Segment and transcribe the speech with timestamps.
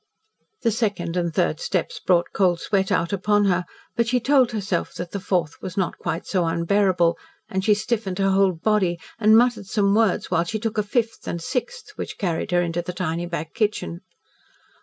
[0.63, 3.65] The second and third steps brought cold sweat out upon her,
[3.95, 8.17] but she told herself that the fourth was not quite so unbearable, and she stiffened
[8.17, 12.17] her whole body, and muttered some words while she took a fifth and sixth which
[12.17, 14.01] carried her into the tiny back kitchen.